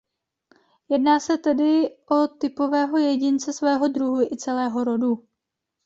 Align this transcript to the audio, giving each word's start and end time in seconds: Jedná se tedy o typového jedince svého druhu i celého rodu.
Jedná 0.89 1.19
se 1.19 1.37
tedy 1.37 1.89
o 2.11 2.27
typového 2.27 2.97
jedince 2.97 3.53
svého 3.53 3.87
druhu 3.87 4.21
i 4.21 4.37
celého 4.37 4.83
rodu. 4.83 5.27